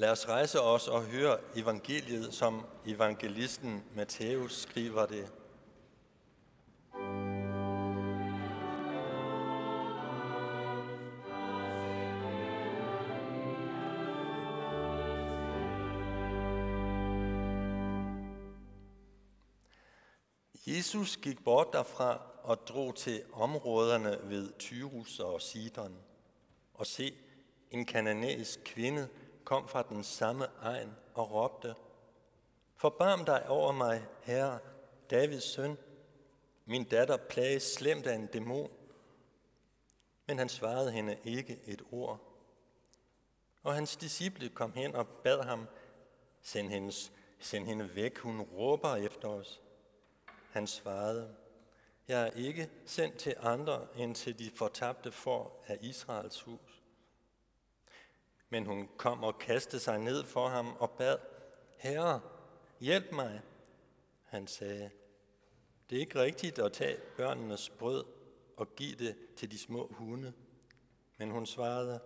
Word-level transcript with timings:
Lad 0.00 0.10
os 0.10 0.28
rejse 0.28 0.60
os 0.60 0.88
og 0.88 1.02
høre 1.02 1.38
evangeliet, 1.56 2.34
som 2.34 2.66
evangelisten 2.86 3.84
Matthæus 3.94 4.62
skriver 4.62 5.06
det. 5.06 5.32
Jesus 20.66 21.16
gik 21.16 21.44
bort 21.44 21.66
derfra 21.72 22.22
og 22.42 22.58
drog 22.68 22.94
til 22.94 23.22
områderne 23.32 24.18
ved 24.22 24.52
Tyrus 24.58 25.20
og 25.20 25.42
Sidon. 25.42 25.96
Og 26.74 26.86
se, 26.86 27.14
en 27.70 27.86
kananæisk 27.86 28.60
kvinde 28.64 29.08
kom 29.50 29.68
fra 29.68 29.82
den 29.82 30.04
samme 30.04 30.46
egen 30.60 30.96
og 31.14 31.32
råbte, 31.32 31.74
Forbarm 32.76 33.24
dig 33.24 33.48
over 33.48 33.72
mig, 33.72 34.06
herre, 34.22 34.58
Davids 35.10 35.44
søn. 35.44 35.78
Min 36.64 36.84
datter 36.84 37.16
plages 37.16 37.62
slemt 37.62 38.06
af 38.06 38.14
en 38.14 38.26
dæmon. 38.26 38.70
Men 40.26 40.38
han 40.38 40.48
svarede 40.48 40.92
hende 40.92 41.18
ikke 41.24 41.60
et 41.64 41.82
ord. 41.92 42.20
Og 43.62 43.74
hans 43.74 43.96
disciple 43.96 44.48
kom 44.48 44.72
hen 44.72 44.94
og 44.94 45.08
bad 45.08 45.42
ham, 45.42 45.66
send, 46.42 46.68
hendes, 46.68 47.12
send 47.38 47.66
hende 47.66 47.94
væk, 47.94 48.18
hun 48.18 48.40
råber 48.40 48.96
efter 48.96 49.28
os. 49.28 49.60
Han 50.50 50.66
svarede, 50.66 51.36
jeg 52.08 52.22
er 52.26 52.30
ikke 52.30 52.70
sendt 52.86 53.16
til 53.18 53.34
andre 53.40 53.86
end 53.96 54.14
til 54.14 54.38
de 54.38 54.50
fortabte 54.50 55.12
for 55.12 55.52
af 55.66 55.78
Israels 55.80 56.40
hus. 56.40 56.69
Men 58.50 58.66
hun 58.66 58.88
kom 58.96 59.24
og 59.24 59.38
kastede 59.38 59.82
sig 59.82 59.98
ned 59.98 60.24
for 60.24 60.48
ham 60.48 60.76
og 60.78 60.90
bad, 60.90 61.18
Herre, 61.76 62.20
hjælp 62.80 63.12
mig. 63.12 63.40
Han 64.24 64.46
sagde, 64.46 64.90
det 65.90 65.96
er 65.96 66.00
ikke 66.00 66.20
rigtigt 66.22 66.58
at 66.58 66.72
tage 66.72 66.96
børnenes 67.16 67.70
brød 67.70 68.04
og 68.56 68.76
give 68.76 68.96
det 68.96 69.16
til 69.36 69.50
de 69.50 69.58
små 69.58 69.86
hunde. 69.90 70.32
Men 71.16 71.30
hun 71.30 71.46
svarede, 71.46 72.00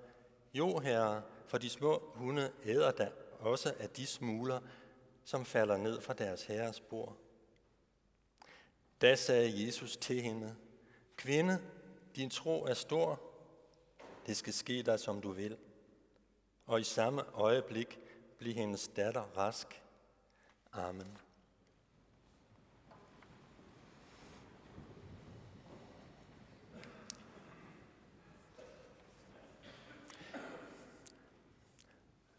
jo 0.55 0.79
herre, 0.79 1.23
for 1.47 1.59
de 1.59 1.71
små 1.71 2.13
hunde 2.15 2.53
æder 2.65 2.91
da 2.91 3.11
også 3.41 3.75
af 3.79 3.91
de 3.91 4.07
smuler, 4.07 4.61
som 5.25 5.45
falder 5.45 5.77
ned 5.77 6.01
fra 6.01 6.13
deres 6.13 6.45
herres 6.45 6.81
bord. 6.81 7.17
Da 9.01 9.15
sagde 9.15 9.67
Jesus 9.67 9.97
til 9.97 10.21
hende, 10.21 10.57
Kvinde, 11.17 11.63
din 12.17 12.31
tro 12.31 12.65
er 12.65 12.75
stor. 12.75 13.21
Det 14.27 14.37
skal 14.37 14.53
ske 14.53 14.83
dig, 14.83 15.01
som 15.01 15.21
du 15.21 15.31
vil. 15.31 15.57
Og 16.67 16.81
i 16.81 16.85
samme 16.85 17.23
øjeblik 17.35 17.99
blev 18.39 18.55
hendes 18.55 18.89
datter 18.89 19.23
rask. 19.37 19.83
Amen. 20.73 21.19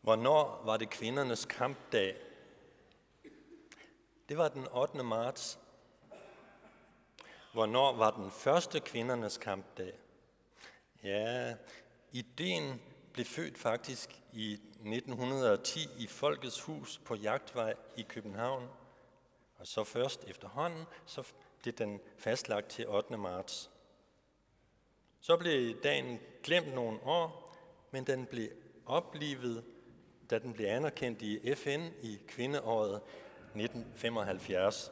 Hvornår 0.02 0.62
var 0.66 0.78
det 0.78 0.90
kvindernes 0.90 1.46
kampdag? 1.46 2.16
Det 4.30 4.38
var 4.38 4.48
den 4.48 4.68
8. 4.68 5.04
marts 5.04 5.60
Hvornår 7.54 7.94
var 7.94 8.12
den 8.12 8.32
første 8.32 8.80
kvindernes 8.80 9.38
kampdag? 9.38 9.94
Ja, 11.04 11.56
ideen 12.12 12.82
blev 13.16 13.26
født 13.26 13.58
faktisk 13.58 14.22
i 14.34 14.54
1910 14.54 15.80
i 15.98 16.08
Folkets 16.08 16.62
Hus 16.62 17.02
på 17.06 17.16
Jagtvej 17.16 17.74
i 17.98 18.02
København. 18.02 18.68
Og 19.58 19.68
så 19.68 19.84
først 19.84 20.24
efterhånden, 20.28 20.86
så 21.06 21.24
blev 21.62 21.74
den 21.74 22.00
fastlagt 22.18 22.70
til 22.70 22.88
8. 22.88 23.18
marts. 23.18 23.72
Så 25.20 25.38
blev 25.38 25.82
dagen 25.84 26.20
glemt 26.44 26.74
nogle 26.74 27.00
år, 27.04 27.58
men 27.92 28.08
den 28.08 28.26
blev 28.26 28.50
oplivet, 28.86 29.64
da 30.30 30.40
den 30.40 30.54
blev 30.54 30.68
anerkendt 30.68 31.22
i 31.22 31.56
FN 31.56 31.88
i 32.02 32.20
kvindeåret 32.28 33.02
1975. 33.56 34.92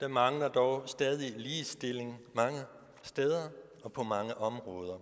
Der 0.00 0.08
mangler 0.08 0.48
dog 0.48 0.88
stadig 0.88 1.30
ligestilling 1.30 2.20
mange 2.34 2.64
steder 3.02 3.48
og 3.82 3.92
på 3.92 4.02
mange 4.02 4.34
områder. 4.34 4.98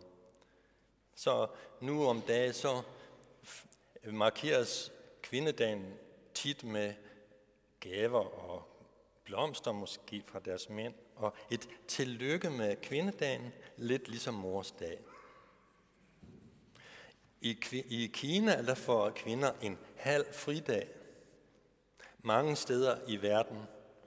Så 1.19 1.47
nu 1.81 2.07
om 2.07 2.21
dagen 2.21 2.53
så 2.53 2.83
markeres 4.05 4.93
kvindedagen 5.23 5.95
tit 6.35 6.65
med 6.65 6.95
gaver 7.81 8.25
og 8.25 8.63
blomster 9.25 9.73
måske 9.73 10.23
fra 10.27 10.39
deres 10.39 10.69
mænd, 10.69 10.95
og 11.17 11.35
et 11.51 11.69
tillykke 11.89 12.51
med 12.51 12.77
kvindedagen, 12.77 13.53
lidt 13.77 14.09
ligesom 14.09 14.35
mors 14.35 14.71
dag. 14.71 14.99
I, 17.41 17.59
I 17.89 18.07
Kina 18.07 18.63
der 18.63 18.75
får 18.75 19.11
kvinder 19.11 19.53
en 19.63 19.79
halv 19.97 20.27
fridag. 20.33 20.89
Mange 22.19 22.57
steder 22.57 22.99
i 23.07 23.23
verden 23.23 23.63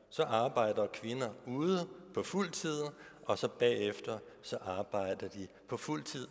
så 0.09 0.23
arbejder 0.23 0.88
kvinder 0.88 1.33
ude 1.47 1.89
på 2.13 2.23
fuld 2.23 2.51
tid, 2.51 2.83
og 3.25 3.38
så 3.38 3.47
bagefter 3.47 4.19
så 4.41 4.57
arbejder 4.57 5.28
de 5.28 5.47
på 5.67 5.78
fuld 5.78 6.03
tid 6.03 6.28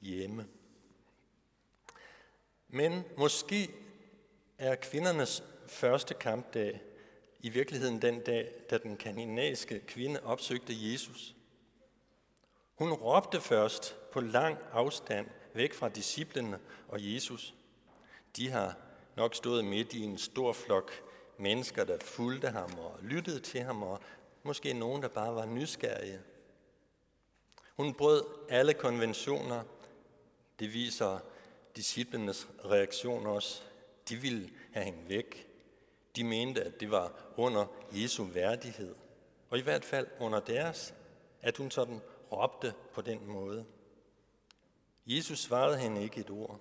hjemme. 0.00 0.46
Men 2.68 3.04
måske 3.16 3.70
er 4.58 4.74
kvindernes 4.74 5.42
første 5.66 6.14
kampdag 6.14 6.80
i 7.40 7.48
virkeligheden 7.48 8.02
den 8.02 8.20
dag, 8.20 8.52
da 8.70 8.78
den 8.78 8.96
kanadiske 8.96 9.80
kvinde 9.80 10.20
opsøgte 10.22 10.92
Jesus. 10.92 11.36
Hun 12.74 12.92
råbte 12.92 13.40
først 13.40 13.96
på 14.12 14.20
lang 14.20 14.58
afstand 14.72 15.26
væk 15.54 15.74
fra 15.74 15.88
disciplene 15.88 16.58
og 16.88 17.14
Jesus. 17.14 17.54
De 18.36 18.50
har 18.50 18.76
nok 19.16 19.34
stået 19.34 19.64
midt 19.64 19.92
i 19.92 20.02
en 20.02 20.18
stor 20.18 20.52
flok 20.52 20.92
mennesker, 21.38 21.84
der 21.84 21.98
fulgte 21.98 22.48
ham 22.48 22.78
og 22.78 22.98
lyttede 23.02 23.40
til 23.40 23.60
ham, 23.60 23.82
og 23.82 24.00
måske 24.42 24.72
nogen, 24.72 25.02
der 25.02 25.08
bare 25.08 25.34
var 25.34 25.46
nysgerrige. 25.46 26.20
Hun 27.76 27.94
brød 27.94 28.24
alle 28.48 28.74
konventioner. 28.74 29.62
Det 30.58 30.72
viser 30.72 31.18
disciplenes 31.76 32.48
reaktion 32.64 33.26
også. 33.26 33.62
De 34.08 34.16
ville 34.16 34.50
have 34.72 34.84
hende 34.84 35.08
væk. 35.08 35.48
De 36.16 36.24
mente, 36.24 36.64
at 36.64 36.80
det 36.80 36.90
var 36.90 37.32
under 37.36 37.66
Jesu 37.92 38.24
værdighed. 38.24 38.94
Og 39.50 39.58
i 39.58 39.62
hvert 39.62 39.84
fald 39.84 40.06
under 40.20 40.40
deres, 40.40 40.94
at 41.42 41.56
hun 41.56 41.70
sådan 41.70 42.00
råbte 42.32 42.74
på 42.92 43.00
den 43.00 43.26
måde. 43.26 43.66
Jesus 45.06 45.38
svarede 45.38 45.78
hende 45.78 46.02
ikke 46.02 46.20
et 46.20 46.30
ord. 46.30 46.60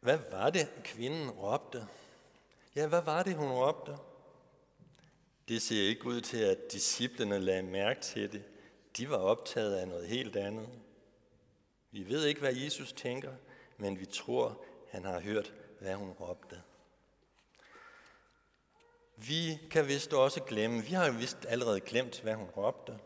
Hvad 0.00 0.18
var 0.30 0.50
det, 0.50 0.68
kvinden 0.84 1.30
råbte? 1.30 1.86
Ja, 2.76 2.86
hvad 2.86 3.02
var 3.02 3.22
det, 3.22 3.34
hun 3.34 3.50
råbte? 3.50 3.96
Det 5.48 5.62
ser 5.62 5.88
ikke 5.88 6.06
ud 6.06 6.20
til, 6.20 6.38
at 6.38 6.72
disciplene 6.72 7.38
lagde 7.38 7.62
mærke 7.62 8.00
til 8.00 8.32
det. 8.32 8.44
De 8.96 9.10
var 9.10 9.16
optaget 9.16 9.74
af 9.74 9.88
noget 9.88 10.08
helt 10.08 10.36
andet. 10.36 10.68
Vi 11.90 12.08
ved 12.08 12.26
ikke, 12.26 12.40
hvad 12.40 12.54
Jesus 12.54 12.92
tænker, 12.92 13.32
men 13.76 14.00
vi 14.00 14.06
tror, 14.06 14.64
han 14.90 15.04
har 15.04 15.20
hørt, 15.20 15.52
hvad 15.80 15.94
hun 15.94 16.10
råbte. 16.10 16.62
Vi 19.16 19.58
kan 19.70 19.88
vist 19.88 20.12
også 20.12 20.42
glemme, 20.42 20.82
vi 20.82 20.92
har 20.92 21.10
vist 21.10 21.46
allerede 21.48 21.80
glemt, 21.80 22.20
hvad 22.20 22.34
hun 22.34 22.48
råbte. 22.48 22.98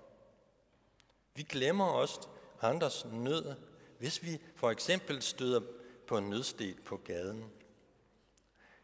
Vi 1.35 1.43
glemmer 1.43 1.85
også 1.85 2.29
andres 2.61 3.07
nød, 3.13 3.55
hvis 3.99 4.23
vi 4.23 4.41
for 4.57 4.71
eksempel 4.71 5.23
støder 5.23 5.61
på 6.07 6.19
en 6.19 6.31
nødsted 6.31 6.75
på 6.75 6.97
gaden 6.97 7.53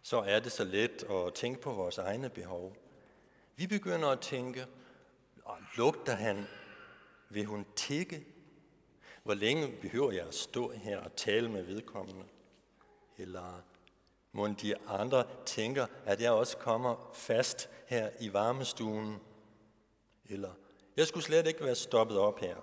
så 0.09 0.21
er 0.21 0.41
det 0.41 0.53
så 0.53 0.65
let 0.65 1.05
at 1.11 1.35
tænke 1.35 1.61
på 1.61 1.73
vores 1.73 1.99
egne 1.99 2.29
behov. 2.31 2.77
Vi 3.57 3.67
begynder 3.67 4.09
at 4.09 4.21
tænke, 4.21 4.67
lugter 5.77 6.15
han, 6.15 6.47
vil 7.31 7.45
hun 7.45 7.67
tikke? 7.77 8.27
Hvor 9.29 9.35
længe 9.35 9.73
behøver 9.81 10.13
jeg 10.13 10.27
at 10.27 10.35
stå 10.35 10.71
her 10.71 10.99
og 10.99 11.17
tale 11.17 11.49
med 11.51 11.63
vedkommende? 11.63 12.25
Eller 13.19 13.63
må 14.33 14.47
de 14.47 14.75
andre 14.87 15.25
tænker, 15.47 15.87
at 16.05 16.21
jeg 16.21 16.33
også 16.33 16.57
kommer 16.57 17.11
fast 17.15 17.71
her 17.87 18.11
i 18.21 18.33
varmestuen? 18.33 19.21
Eller 20.29 20.51
jeg 20.97 21.07
skulle 21.07 21.25
slet 21.25 21.47
ikke 21.47 21.65
være 21.65 21.75
stoppet 21.75 22.19
op 22.19 22.41
her. 22.41 22.57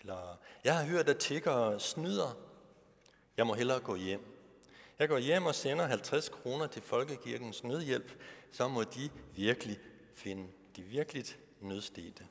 Eller 0.00 0.38
jeg 0.64 0.78
har 0.78 0.84
hørt, 0.84 1.08
at 1.08 1.18
tiggere 1.18 1.80
snyder. 1.80 2.38
Jeg 3.36 3.46
må 3.46 3.54
hellere 3.54 3.80
gå 3.80 3.94
hjem. 3.94 4.24
Jeg 4.98 5.08
går 5.08 5.18
hjem 5.18 5.46
og 5.46 5.54
sender 5.54 5.86
50 5.86 6.28
kroner 6.28 6.66
til 6.66 6.82
Folkekirkens 6.82 7.64
nødhjælp, 7.64 8.22
så 8.52 8.68
må 8.68 8.82
de 8.82 9.10
virkelig 9.34 9.78
finde 10.14 10.48
de 10.76 10.82
virkelig 10.82 11.24
nødstede. 11.60 12.26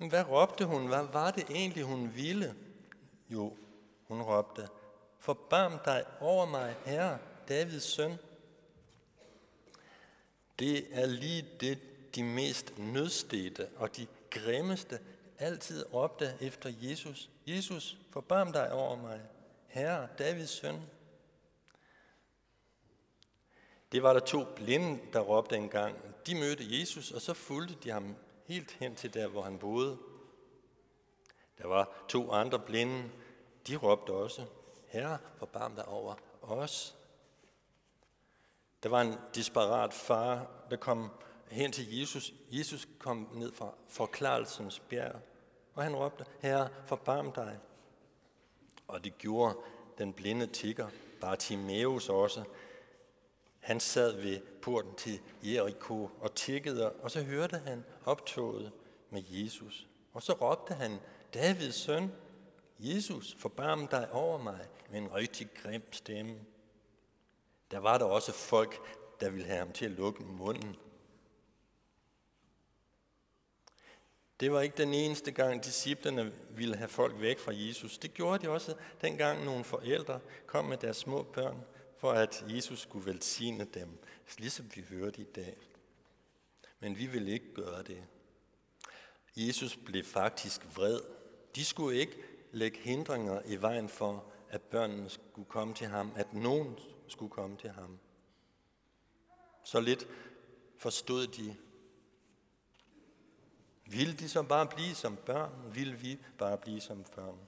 Men 0.00 0.08
hvad 0.08 0.28
råbte 0.28 0.64
hun? 0.64 0.86
Hvad 0.86 1.06
var 1.12 1.30
det 1.30 1.50
egentlig, 1.50 1.84
hun 1.84 2.14
ville? 2.14 2.54
Jo, 3.28 3.56
hun 4.08 4.22
råbte, 4.22 4.68
Forbarm 5.18 5.78
dig 5.84 6.04
over 6.20 6.46
mig, 6.46 6.76
Herre, 6.84 7.18
Davids 7.48 7.82
søn. 7.82 8.18
Det 10.58 10.86
er 10.90 11.06
lige 11.06 11.46
det, 11.60 11.78
de 12.14 12.22
mest 12.22 12.78
nødstede 12.78 13.68
og 13.76 13.96
de 13.96 14.06
grimmeste 14.30 14.98
altid 15.38 15.94
råbte 15.94 16.34
efter 16.40 16.72
Jesus. 16.80 17.30
Jesus, 17.46 17.98
forbarm 18.10 18.52
dig 18.52 18.72
over 18.72 18.96
mig, 18.96 19.20
Herre, 19.66 20.08
Davids 20.18 20.50
søn. 20.50 20.80
Det 23.92 24.02
var 24.02 24.12
der 24.12 24.20
to 24.20 24.44
blinde, 24.56 25.00
der 25.12 25.20
råbte 25.20 25.56
engang. 25.56 25.96
De 26.26 26.34
mødte 26.34 26.80
Jesus, 26.80 27.10
og 27.10 27.20
så 27.20 27.34
fulgte 27.34 27.76
de 27.84 27.90
ham 27.90 28.16
helt 28.50 28.70
hen 28.70 28.94
til 28.94 29.14
der, 29.14 29.28
hvor 29.28 29.42
han 29.42 29.58
boede. 29.58 29.98
Der 31.58 31.66
var 31.66 32.04
to 32.08 32.32
andre 32.32 32.58
blinde, 32.58 33.10
de 33.66 33.76
råbte 33.76 34.10
også, 34.10 34.46
Herre, 34.86 35.18
forbarm 35.36 35.74
dig 35.74 35.84
over 35.84 36.14
os. 36.42 36.96
Der 38.82 38.88
var 38.88 39.00
en 39.00 39.14
disparat 39.34 39.94
far, 39.94 40.46
der 40.70 40.76
kom 40.76 41.10
hen 41.50 41.72
til 41.72 41.98
Jesus. 41.98 42.32
Jesus 42.50 42.88
kom 42.98 43.28
ned 43.34 43.52
fra 43.52 43.74
forklarelsens 43.88 44.80
bjerg, 44.80 45.20
og 45.74 45.82
han 45.82 45.96
råbte, 45.96 46.24
Herre, 46.40 46.68
forbarm 46.86 47.32
dig. 47.32 47.58
Og 48.88 49.04
det 49.04 49.18
gjorde 49.18 49.56
den 49.98 50.12
blinde 50.12 50.46
tigger, 50.46 50.88
Bartimeus 51.20 52.08
også. 52.08 52.44
Han 53.60 53.80
sad 53.80 54.20
ved 54.20 54.40
porten 54.62 54.94
til 54.94 55.20
Jericho 55.42 56.10
og 56.20 56.34
tikkede, 56.34 56.92
og 56.92 57.10
så 57.10 57.22
hørte 57.22 57.58
han 57.66 57.84
optoget 58.04 58.72
med 59.10 59.22
Jesus. 59.28 59.86
Og 60.12 60.22
så 60.22 60.32
råbte 60.32 60.74
han, 60.74 60.98
Davids 61.34 61.74
søn, 61.74 62.12
Jesus, 62.78 63.36
forbarm 63.38 63.88
dig 63.88 64.12
over 64.12 64.38
mig 64.38 64.60
med 64.90 64.98
en 64.98 65.14
rigtig 65.14 65.48
grim 65.62 65.92
stemme. 65.92 66.36
Der 67.70 67.78
var 67.78 67.98
der 67.98 68.04
også 68.04 68.32
folk, 68.32 68.80
der 69.20 69.30
ville 69.30 69.46
have 69.46 69.58
ham 69.58 69.72
til 69.72 69.84
at 69.84 69.90
lukke 69.90 70.22
munden. 70.22 70.76
Det 74.40 74.52
var 74.52 74.60
ikke 74.60 74.76
den 74.76 74.94
eneste 74.94 75.30
gang, 75.30 75.64
disciplerne 75.64 76.32
ville 76.50 76.76
have 76.76 76.88
folk 76.88 77.20
væk 77.20 77.38
fra 77.38 77.52
Jesus. 77.54 77.98
Det 77.98 78.14
gjorde 78.14 78.46
de 78.46 78.50
også 78.50 78.74
dengang 79.00 79.44
nogle 79.44 79.64
forældre 79.64 80.20
kom 80.46 80.64
med 80.64 80.76
deres 80.76 80.96
små 80.96 81.22
børn, 81.22 81.64
for 82.00 82.12
at 82.12 82.44
Jesus 82.48 82.80
skulle 82.80 83.06
velsigne 83.06 83.64
dem, 83.64 83.98
ligesom 84.38 84.70
vi 84.74 84.84
hørte 84.90 85.20
i 85.20 85.24
dag. 85.24 85.56
Men 86.78 86.98
vi 86.98 87.06
ville 87.06 87.30
ikke 87.32 87.54
gøre 87.54 87.82
det. 87.82 88.04
Jesus 89.36 89.76
blev 89.76 90.04
faktisk 90.04 90.76
vred. 90.76 91.00
De 91.54 91.64
skulle 91.64 91.98
ikke 91.98 92.16
lægge 92.52 92.78
hindringer 92.78 93.42
i 93.46 93.56
vejen 93.56 93.88
for, 93.88 94.24
at 94.48 94.62
børnene 94.62 95.10
skulle 95.10 95.48
komme 95.48 95.74
til 95.74 95.86
ham, 95.86 96.12
at 96.16 96.34
nogen 96.34 96.78
skulle 97.08 97.30
komme 97.30 97.56
til 97.56 97.70
ham. 97.70 97.98
Så 99.64 99.80
lidt 99.80 100.08
forstod 100.78 101.26
de. 101.26 101.56
Vil 103.86 104.20
de 104.20 104.28
så 104.28 104.42
bare 104.42 104.66
blive 104.66 104.94
som 104.94 105.16
børn? 105.16 105.74
Vil 105.74 106.02
vi 106.02 106.18
bare 106.38 106.58
blive 106.58 106.80
som 106.80 107.04
børn? 107.14 107.38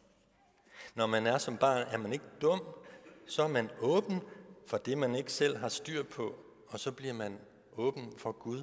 Når 0.94 1.06
man 1.06 1.26
er 1.26 1.38
som 1.38 1.56
barn, 1.56 1.86
er 1.90 1.98
man 1.98 2.12
ikke 2.12 2.24
dum, 2.40 2.62
så 3.26 3.42
er 3.42 3.48
man 3.48 3.70
åben 3.80 4.20
for 4.66 4.78
det, 4.78 4.98
man 4.98 5.14
ikke 5.14 5.32
selv 5.32 5.56
har 5.56 5.68
styr 5.68 6.02
på, 6.02 6.38
og 6.68 6.80
så 6.80 6.92
bliver 6.92 7.12
man 7.12 7.38
åben 7.72 8.18
for 8.18 8.32
Gud. 8.32 8.62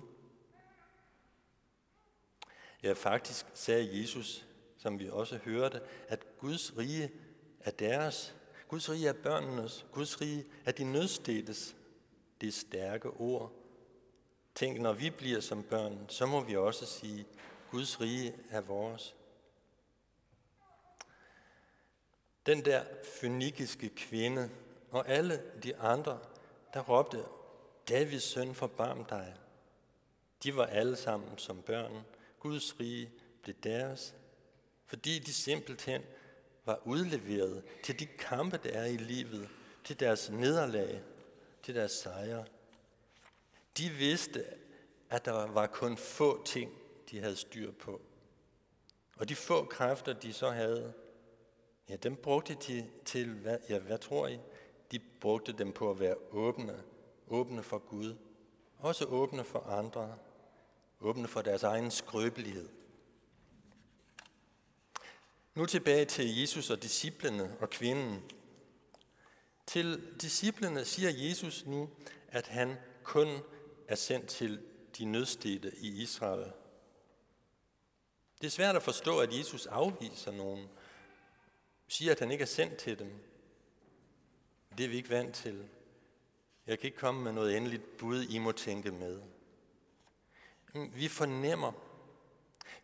Ja, 2.83 2.93
faktisk 2.93 3.45
sagde 3.53 4.01
Jesus, 4.01 4.45
som 4.77 4.99
vi 4.99 5.09
også 5.09 5.37
hørte, 5.37 5.81
at 6.07 6.37
Guds 6.37 6.77
rige 6.77 7.11
er 7.59 7.71
deres. 7.71 8.35
Guds 8.67 8.89
rige 8.89 9.07
er 9.07 9.13
børnenes. 9.13 9.85
Guds 9.91 10.21
rige 10.21 10.45
er 10.65 10.71
de 10.71 10.83
nødstedes. 10.83 11.75
Det 12.41 12.47
er 12.47 12.51
stærke 12.51 13.09
ord. 13.09 13.51
Tænk, 14.55 14.79
når 14.79 14.93
vi 14.93 15.09
bliver 15.09 15.39
som 15.39 15.63
børn, 15.63 16.05
så 16.09 16.25
må 16.25 16.41
vi 16.41 16.55
også 16.55 16.85
sige, 16.85 17.25
Guds 17.71 18.01
rige 18.01 18.35
er 18.49 18.61
vores. 18.61 19.15
Den 22.45 22.65
der 22.65 22.83
fynikiske 23.21 23.89
kvinde 23.89 24.49
og 24.91 25.09
alle 25.09 25.43
de 25.63 25.77
andre, 25.77 26.19
der 26.73 26.81
råbte, 26.81 27.23
Davids 27.89 28.23
søn, 28.23 28.55
forbarm 28.55 29.05
dig. 29.05 29.35
De 30.43 30.55
var 30.55 30.65
alle 30.65 30.95
sammen 30.95 31.37
som 31.37 31.61
børn. 31.61 32.05
Guds 32.39 32.79
rige 32.79 33.11
blev 33.41 33.55
deres, 33.63 34.15
fordi 34.85 35.19
de 35.19 35.33
simpelthen 35.33 36.01
var 36.65 36.79
udleveret 36.85 37.63
til 37.83 37.99
de 37.99 38.05
kampe, 38.05 38.59
der 38.63 38.69
er 38.69 38.85
i 38.85 38.97
livet, 38.97 39.49
til 39.83 39.99
deres 39.99 40.29
nederlag, 40.29 41.01
til 41.63 41.75
deres 41.75 41.91
sejre. 41.91 42.45
De 43.77 43.89
vidste, 43.89 44.45
at 45.09 45.25
der 45.25 45.47
var 45.47 45.67
kun 45.67 45.97
få 45.97 46.43
ting, 46.45 46.71
de 47.11 47.19
havde 47.19 47.35
styr 47.35 47.71
på. 47.71 48.01
Og 49.17 49.29
de 49.29 49.35
få 49.35 49.65
kræfter, 49.65 50.13
de 50.13 50.33
så 50.33 50.49
havde, 50.49 50.93
ja, 51.89 51.95
dem 51.95 52.15
brugte 52.15 52.57
de 52.67 52.89
til, 53.05 53.33
hvad, 53.33 53.57
ja, 53.69 53.79
hvad 53.79 53.97
tror 53.97 54.27
I? 54.27 54.39
De 54.91 54.99
brugte 55.21 55.53
dem 55.53 55.71
på 55.71 55.91
at 55.91 55.99
være 55.99 56.15
åbne, 56.31 56.83
åbne 57.27 57.63
for 57.63 57.77
Gud, 57.77 58.15
også 58.77 59.05
åbne 59.05 59.43
for 59.43 59.59
andre, 59.59 60.17
åbne 60.99 61.27
for 61.27 61.41
deres 61.41 61.63
egen 61.63 61.91
skrøbelighed. 61.91 62.69
Nu 65.55 65.65
tilbage 65.65 66.05
til 66.05 66.39
Jesus 66.39 66.69
og 66.69 66.83
disciplene 66.83 67.57
og 67.59 67.69
kvinden. 67.69 68.31
Til 69.67 70.13
disciplene 70.21 70.85
siger 70.85 71.09
Jesus 71.29 71.65
nu, 71.65 71.89
at 72.27 72.47
han 72.47 72.75
kun 73.03 73.27
er 73.87 73.95
sendt 73.95 74.27
til 74.27 74.63
de 74.97 75.05
nødstede 75.05 75.71
i 75.77 76.01
Israel. 76.01 76.51
Det 78.41 78.47
er 78.47 78.51
svært 78.51 78.75
at 78.75 78.83
forstå, 78.83 79.19
at 79.19 79.37
Jesus 79.37 79.65
afviser 79.65 80.31
nogen, 80.31 80.67
siger, 81.87 82.11
at 82.11 82.19
han 82.19 82.31
ikke 82.31 82.41
er 82.41 82.45
sendt 82.45 82.77
til 82.77 82.99
dem. 82.99 83.11
Det 84.79 84.85
er 84.85 84.89
vi 84.89 84.97
ikke 84.97 85.09
vant 85.09 85.35
til. 85.35 85.69
Jeg 86.67 86.79
kan 86.79 86.87
ikke 86.87 86.97
komme 86.97 87.23
med 87.23 87.31
noget 87.31 87.57
endeligt 87.57 87.97
bud, 87.97 88.23
I 88.23 88.37
må 88.37 88.51
tænke 88.51 88.91
med. 88.91 89.21
Vi 90.73 91.07
fornemmer, 91.07 91.71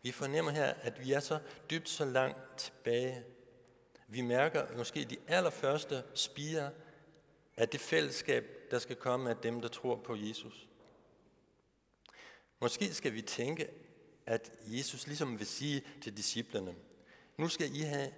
vi 0.02 0.12
fornemmer 0.12 0.52
her, 0.52 0.64
at 0.64 1.04
vi 1.04 1.12
er 1.12 1.20
så 1.20 1.38
dybt 1.70 1.88
så 1.88 2.04
langt 2.04 2.58
tilbage. 2.58 3.24
Vi 4.08 4.20
mærker 4.20 4.76
måske 4.76 5.04
de 5.04 5.16
allerførste 5.26 6.02
spire 6.14 6.70
af 7.56 7.68
det 7.68 7.80
fællesskab, 7.80 8.44
der 8.70 8.78
skal 8.78 8.96
komme 8.96 9.30
af 9.30 9.36
dem, 9.36 9.60
der 9.60 9.68
tror 9.68 9.96
på 9.96 10.16
Jesus. 10.16 10.68
Måske 12.60 12.94
skal 12.94 13.14
vi 13.14 13.22
tænke, 13.22 13.68
at 14.26 14.52
Jesus 14.66 15.06
ligesom 15.06 15.38
vil 15.38 15.46
sige 15.46 15.82
til 16.02 16.16
disciplerne, 16.16 16.74
nu 17.36 17.48
skal 17.48 17.76
I 17.76 17.80
have 17.80 18.12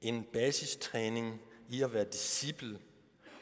en 0.00 0.24
basistræning 0.24 1.40
i 1.68 1.82
at 1.82 1.92
være 1.92 2.04
disciple, 2.04 2.80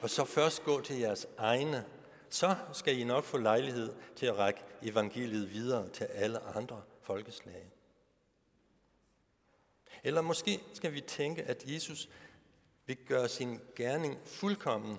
og 0.05 0.11
så 0.11 0.25
først 0.25 0.65
gå 0.65 0.81
til 0.81 0.99
jeres 0.99 1.27
egne. 1.39 1.85
Så 2.29 2.57
skal 2.73 2.99
I 2.99 3.05
nok 3.05 3.25
få 3.25 3.39
lejlighed 3.39 3.95
til 4.17 4.27
at 4.27 4.39
række 4.39 4.61
evangeliet 4.83 5.51
videre 5.51 5.89
til 5.89 6.05
alle 6.05 6.41
andre 6.41 6.83
folkeslag. 7.03 7.73
Eller 10.03 10.21
måske 10.21 10.61
skal 10.73 10.93
vi 10.93 11.01
tænke, 11.01 11.43
at 11.43 11.65
Jesus 11.67 12.09
vil 12.87 12.97
gøre 12.97 13.29
sin 13.29 13.61
gerning 13.77 14.19
fuldkommen 14.25 14.99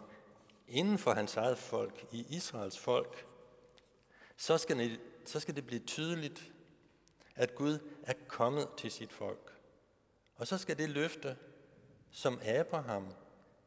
inden 0.68 0.98
for 0.98 1.14
hans 1.14 1.36
eget 1.36 1.58
folk, 1.58 2.06
i 2.12 2.26
Israels 2.30 2.80
folk. 2.80 3.28
Så 4.38 4.58
skal 4.58 4.78
det, 4.78 5.00
så 5.26 5.40
skal 5.40 5.56
det 5.56 5.68
blive 5.68 5.82
tydeligt, 5.82 6.52
at 7.36 7.56
Gud 7.56 7.80
er 8.04 8.14
kommet 8.28 8.68
til 8.78 8.92
sit 8.92 9.14
folk. 9.14 9.54
Og 10.36 10.48
så 10.48 10.58
skal 10.58 10.78
det 10.78 10.90
løfte, 10.90 11.38
som 12.12 12.40
Abraham, 12.46 13.14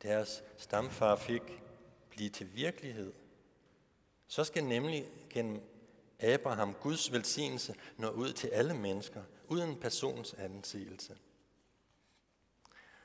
deres 0.02 0.45
stamfar, 0.57 1.17
fik, 1.17 1.43
blive 2.11 2.31
til 2.31 2.55
virkelighed. 2.55 3.12
Så 4.26 4.45
skal 4.45 4.64
nemlig 4.64 5.07
gennem 5.31 5.61
Abraham 6.21 6.75
Guds 6.75 7.12
velsignelse 7.12 7.75
nå 7.97 8.09
ud 8.11 8.33
til 8.33 8.49
alle 8.49 8.75
mennesker, 8.75 9.23
uden 9.49 9.76
persons 9.76 10.35
anseelse. 10.35 11.17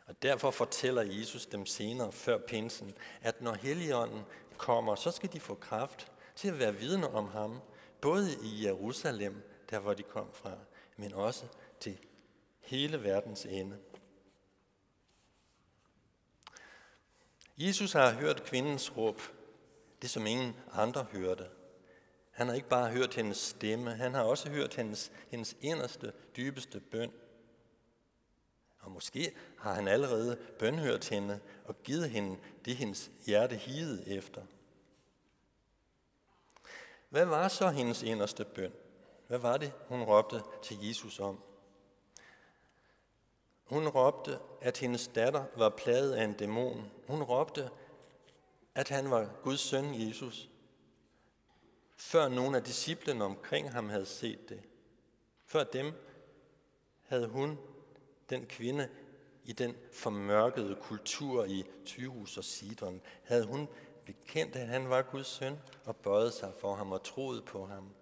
Og 0.05 0.21
derfor 0.21 0.51
fortæller 0.51 1.01
Jesus 1.01 1.45
dem 1.45 1.65
senere, 1.65 2.11
før 2.11 2.37
pinsen, 2.37 2.93
at 3.21 3.41
når 3.41 3.53
Helligånden 3.53 4.21
kommer, 4.57 4.95
så 4.95 5.11
skal 5.11 5.33
de 5.33 5.39
få 5.39 5.55
kraft 5.55 6.11
til 6.35 6.47
at 6.47 6.59
være 6.59 6.75
vidne 6.75 7.09
om 7.09 7.27
ham, 7.27 7.59
både 8.01 8.29
i 8.43 8.65
Jerusalem, 8.65 9.49
der 9.69 9.79
hvor 9.79 9.93
de 9.93 10.03
kom 10.03 10.33
fra, 10.33 10.57
men 10.97 11.13
også 11.13 11.45
til 11.79 11.97
hele 12.59 13.03
verdens 13.03 13.45
ende. 13.45 13.77
Jesus 17.57 17.93
har 17.93 18.11
hørt 18.11 18.43
kvindens 18.43 18.97
råb, 18.97 19.21
det 20.01 20.09
som 20.09 20.27
ingen 20.27 20.55
andre 20.71 21.03
hørte. 21.11 21.45
Han 22.31 22.47
har 22.47 22.55
ikke 22.55 22.69
bare 22.69 22.89
hørt 22.89 23.13
hendes 23.13 23.37
stemme, 23.37 23.91
han 23.91 24.13
har 24.13 24.23
også 24.23 24.49
hørt 24.49 24.75
hendes, 24.75 25.11
hendes 25.29 25.57
inderste, 25.61 26.13
dybeste 26.37 26.79
bøn. 26.79 27.11
Og 28.79 28.91
måske 28.91 29.35
har 29.57 29.73
han 29.73 29.87
allerede 29.87 30.37
bønhørt 30.59 31.09
hende 31.09 31.39
og 31.65 31.83
givet 31.83 32.09
hende 32.09 32.37
det, 32.65 32.75
hendes 32.75 33.11
hjerte 33.25 33.55
higede 33.55 34.07
efter. 34.07 34.41
Hvad 37.09 37.25
var 37.25 37.47
så 37.47 37.69
hendes 37.69 38.03
inderste 38.03 38.45
bøn? 38.45 38.71
Hvad 39.27 39.39
var 39.39 39.57
det, 39.57 39.73
hun 39.87 40.03
råbte 40.03 40.41
til 40.63 40.87
Jesus 40.87 41.19
om? 41.19 41.39
Hun 43.63 43.87
råbte, 43.87 44.39
at 44.61 44.77
hendes 44.77 45.07
datter 45.07 45.45
var 45.55 45.69
plaget 45.69 46.13
af 46.13 46.23
en 46.23 46.33
dæmon. 46.33 46.91
Hun 47.07 47.23
råbte, 47.23 47.69
at 48.75 48.89
han 48.89 49.11
var 49.11 49.29
Guds 49.43 49.59
søn 49.59 50.07
Jesus. 50.07 50.49
Før 51.97 52.27
nogle 52.27 52.57
af 52.57 52.63
disciplene 52.63 53.23
omkring 53.23 53.71
ham 53.71 53.89
havde 53.89 54.05
set 54.05 54.49
det. 54.49 54.61
Før 55.45 55.63
dem 55.63 55.93
havde 57.03 57.27
hun, 57.27 57.57
den 58.29 58.45
kvinde, 58.45 58.89
i 59.45 59.53
den 59.53 59.75
formørkede 59.91 60.75
kultur 60.81 61.45
i 61.45 61.65
Tyrus 61.85 62.37
og 62.37 62.43
Sidon, 62.43 63.01
havde 63.23 63.45
hun 63.45 63.67
bekendt, 64.05 64.55
at 64.55 64.67
han 64.67 64.89
var 64.89 65.01
Guds 65.01 65.27
søn 65.27 65.59
og 65.85 65.95
bøjet 65.95 66.33
sig 66.33 66.53
for 66.59 66.75
ham 66.75 66.91
og 66.91 67.03
troet 67.03 67.45
på 67.45 67.65
ham. 67.65 67.93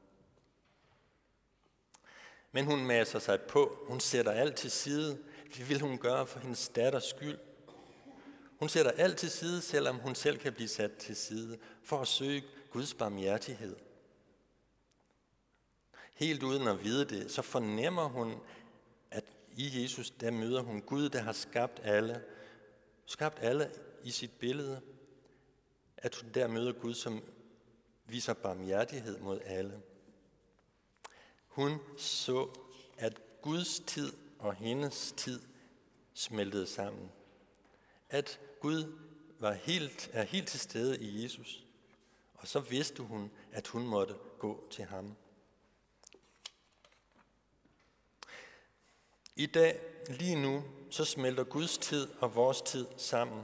Men 2.51 2.65
hun 2.65 2.85
masser 2.85 3.19
sig 3.19 3.41
på. 3.41 3.77
Hun 3.87 3.99
sætter 3.99 4.31
alt 4.31 4.55
til 4.55 4.71
side. 4.71 5.23
Det 5.57 5.69
vil 5.69 5.81
hun 5.81 5.97
gøre 5.97 6.27
for 6.27 6.39
hendes 6.39 6.69
datters 6.69 7.03
skyld. 7.03 7.37
Hun 8.59 8.69
sætter 8.69 8.91
alt 8.91 9.17
til 9.17 9.29
side, 9.29 9.61
selvom 9.61 9.95
hun 9.95 10.15
selv 10.15 10.37
kan 10.37 10.53
blive 10.53 10.67
sat 10.67 10.97
til 10.97 11.15
side, 11.15 11.57
for 11.83 12.01
at 12.01 12.07
søge 12.07 12.43
Guds 12.71 12.93
barmhjertighed. 12.93 13.75
Helt 16.15 16.43
uden 16.43 16.67
at 16.67 16.83
vide 16.83 17.05
det, 17.05 17.31
så 17.31 17.41
fornemmer 17.41 18.05
hun, 18.07 18.35
at 19.11 19.23
i 19.55 19.81
Jesus, 19.81 20.11
der 20.11 20.31
møder 20.31 20.61
hun 20.61 20.81
Gud, 20.81 21.09
der 21.09 21.21
har 21.21 21.33
skabt 21.33 21.79
alle. 21.83 22.23
Skabt 23.05 23.39
alle 23.41 23.71
i 24.03 24.11
sit 24.11 24.31
billede. 24.31 24.81
At 25.97 26.15
hun 26.15 26.31
der 26.33 26.47
møder 26.47 26.71
Gud, 26.71 26.93
som 26.93 27.23
viser 28.05 28.33
barmhjertighed 28.33 29.19
mod 29.19 29.39
alle. 29.45 29.81
Hun 31.47 31.79
så, 31.97 32.49
at 32.97 33.21
Guds 33.41 33.79
tid 33.79 34.13
og 34.41 34.55
hendes 34.55 35.13
tid 35.17 35.41
smeltede 36.13 36.67
sammen. 36.67 37.11
At 38.09 38.39
Gud 38.59 38.97
var 39.39 39.53
helt, 39.53 40.09
er 40.13 40.23
helt 40.23 40.47
til 40.47 40.59
stede 40.59 40.99
i 41.01 41.23
Jesus. 41.23 41.65
Og 42.33 42.47
så 42.47 42.59
vidste 42.59 43.03
hun, 43.03 43.31
at 43.51 43.67
hun 43.67 43.87
måtte 43.87 44.15
gå 44.39 44.67
til 44.71 44.85
ham. 44.85 45.15
I 49.35 49.45
dag, 49.45 49.79
lige 50.09 50.41
nu, 50.41 50.63
så 50.89 51.05
smelter 51.05 51.43
Guds 51.43 51.77
tid 51.77 52.07
og 52.19 52.35
vores 52.35 52.61
tid 52.61 52.87
sammen. 52.97 53.43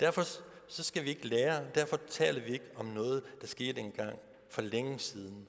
Derfor 0.00 0.22
så 0.68 0.82
skal 0.82 1.04
vi 1.04 1.10
ikke 1.10 1.26
lære, 1.26 1.70
derfor 1.74 1.96
taler 1.96 2.40
vi 2.40 2.52
ikke 2.52 2.70
om 2.74 2.86
noget, 2.86 3.24
der 3.40 3.46
skete 3.46 3.80
engang 3.80 4.18
for 4.48 4.62
længe 4.62 4.98
siden. 4.98 5.48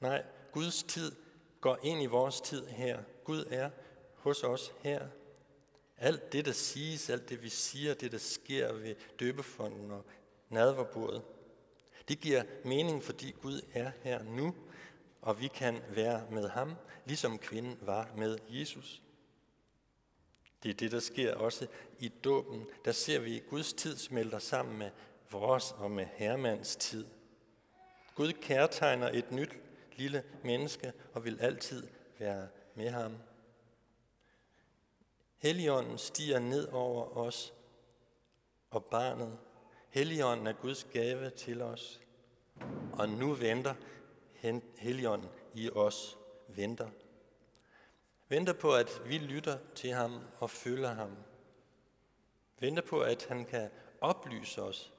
Nej, 0.00 0.24
Guds 0.52 0.82
tid 0.82 1.12
går 1.60 1.78
ind 1.82 2.02
i 2.02 2.06
vores 2.06 2.40
tid 2.40 2.66
her. 2.66 3.02
Gud 3.24 3.44
er 3.50 3.70
hos 4.14 4.42
os 4.44 4.72
her. 4.80 5.08
Alt 5.96 6.32
det, 6.32 6.44
der 6.44 6.52
siges, 6.52 7.10
alt 7.10 7.28
det, 7.28 7.42
vi 7.42 7.48
siger, 7.48 7.94
det, 7.94 8.12
der 8.12 8.18
sker 8.18 8.72
ved 8.72 8.94
døbefonden 9.20 9.90
og 9.90 10.04
nadverbordet, 10.48 11.22
det 12.08 12.20
giver 12.20 12.42
mening, 12.64 13.02
fordi 13.02 13.30
Gud 13.30 13.60
er 13.74 13.90
her 14.02 14.22
nu, 14.22 14.54
og 15.22 15.40
vi 15.40 15.48
kan 15.48 15.82
være 15.88 16.26
med 16.30 16.48
ham, 16.48 16.74
ligesom 17.06 17.38
kvinden 17.38 17.78
var 17.80 18.08
med 18.16 18.38
Jesus. 18.48 19.02
Det 20.62 20.70
er 20.70 20.74
det, 20.74 20.92
der 20.92 21.00
sker 21.00 21.34
også 21.34 21.66
i 21.98 22.08
dåben. 22.08 22.66
Der 22.84 22.92
ser 22.92 23.20
vi, 23.20 23.36
at 23.36 23.46
Guds 23.46 23.72
tid 23.72 23.96
smelter 23.96 24.38
sammen 24.38 24.78
med 24.78 24.90
vores 25.30 25.72
og 25.72 25.90
med 25.90 26.06
Hermans 26.12 26.76
tid. 26.76 27.06
Gud 28.14 28.32
kærtegner 28.32 29.10
et 29.12 29.32
nyt 29.32 29.58
lille 29.96 30.22
menneske 30.44 30.92
og 31.12 31.24
vil 31.24 31.40
altid 31.40 31.86
være 32.18 32.48
med 32.74 32.90
ham. 32.90 33.16
Helligånden 35.38 35.98
stiger 35.98 36.38
ned 36.38 36.68
over 36.68 37.16
os 37.16 37.54
og 38.70 38.84
barnet. 38.84 39.38
Helligånden 39.88 40.46
er 40.46 40.52
Guds 40.52 40.84
gave 40.84 41.30
til 41.30 41.62
os. 41.62 42.00
Og 42.92 43.08
nu 43.08 43.34
venter 43.34 43.74
Helligånden 44.76 45.28
i 45.54 45.70
os. 45.70 46.18
Venter. 46.48 46.90
Venter 48.28 48.52
på, 48.52 48.74
at 48.74 49.02
vi 49.06 49.18
lytter 49.18 49.58
til 49.74 49.90
ham 49.90 50.20
og 50.38 50.50
følger 50.50 50.92
ham. 50.92 51.16
Venter 52.60 52.82
på, 52.82 53.00
at 53.00 53.26
han 53.28 53.44
kan 53.44 53.70
oplyse 54.00 54.62
os 54.62 54.92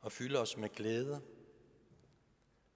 og 0.00 0.12
fylde 0.12 0.38
os 0.38 0.56
med 0.56 0.68
glæde. 0.68 1.20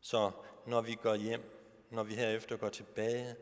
Så 0.00 0.30
når 0.66 0.80
vi 0.80 0.94
går 0.94 1.14
hjem, 1.14 1.42
når 1.90 2.02
vi 2.02 2.14
herefter 2.14 2.56
går 2.56 2.68
tilbage 2.68 3.36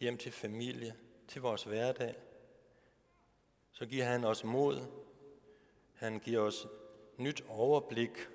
hjem 0.00 0.18
til 0.18 0.32
familie, 0.32 0.94
til 1.28 1.42
vores 1.42 1.64
hverdag, 1.64 2.14
så 3.72 3.86
giver 3.86 4.04
han 4.04 4.24
os 4.24 4.44
mod. 4.44 4.86
Han 5.94 6.18
giver 6.18 6.40
os 6.40 6.66
nyt 7.16 7.44
overblik 7.48 8.28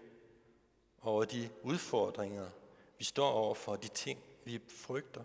over 1.01 1.25
de 1.25 1.49
udfordringer, 1.61 2.49
vi 2.97 3.03
står 3.03 3.29
over 3.29 3.53
for, 3.53 3.75
de 3.75 3.87
ting, 3.87 4.19
vi 4.45 4.61
frygter. 4.67 5.23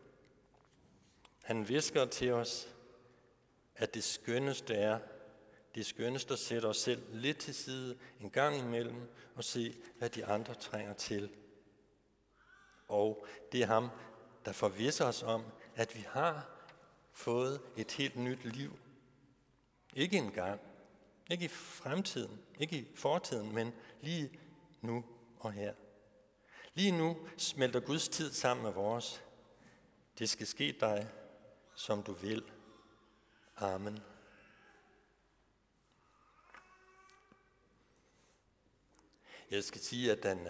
Han 1.43 1.69
visker 1.69 2.05
til 2.05 2.33
os, 2.33 2.75
at 3.77 3.95
det 3.95 4.05
skønneste 4.05 4.75
er, 4.75 4.99
det 5.75 5.87
skønneste 5.87 6.33
at 6.33 6.39
sætte 6.39 6.67
os 6.67 6.77
selv 6.77 7.03
lidt 7.13 7.39
til 7.39 7.55
side 7.55 7.99
en 8.21 8.31
gang 8.31 8.59
imellem 8.59 9.09
og 9.35 9.45
se, 9.45 9.75
hvad 9.99 10.11
de 10.11 10.27
andre 10.27 10.55
trænger 10.55 10.93
til. 10.93 11.31
Og 12.89 13.27
det 13.53 13.63
er 13.63 13.67
ham, 13.67 13.91
der 14.45 14.53
forvisser 14.53 15.05
os 15.05 15.23
om, 15.23 15.45
at 15.75 15.97
vi 15.97 16.07
har 16.09 16.49
fået 17.13 17.61
et 17.77 17.93
helt 17.93 18.17
nyt 18.17 18.45
liv. 18.45 18.79
Ikke 19.95 20.17
engang, 20.17 20.61
ikke 21.31 21.45
i 21.45 21.49
fremtiden, 21.49 22.41
ikke 22.59 22.79
i 22.79 22.87
fortiden, 22.95 23.55
men 23.55 23.73
lige 24.01 24.39
nu 24.81 25.05
og 25.39 25.53
her. 25.53 25.75
Lige 26.75 26.99
nu 26.99 27.29
smelter 27.37 27.81
Guds 27.81 28.09
tid 28.09 28.33
sammen 28.33 28.65
med 28.65 28.73
vores. 28.73 29.23
Det 30.19 30.31
skal 30.31 30.47
ske 30.47 30.77
dig, 30.81 31.09
som 31.75 32.03
du 32.03 32.13
vil. 32.13 32.45
Amen. 33.57 33.99
Jeg 39.51 39.65
skal 39.65 39.81
sige, 39.81 40.13
at 40.13 40.23
den 40.23 40.47